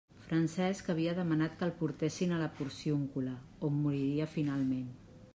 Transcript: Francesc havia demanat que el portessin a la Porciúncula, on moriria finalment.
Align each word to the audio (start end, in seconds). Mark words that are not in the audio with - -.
Francesc 0.27 0.87
havia 0.93 1.11
demanat 1.17 1.57
que 1.59 1.67
el 1.67 1.73
portessin 1.81 2.33
a 2.37 2.39
la 2.43 2.47
Porciúncula, 2.59 3.35
on 3.69 3.77
moriria 3.83 4.29
finalment. 4.39 4.89